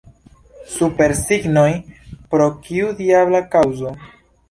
[0.75, 1.67] Supersignoj,
[2.35, 3.99] pro kiu diabla kaŭzo?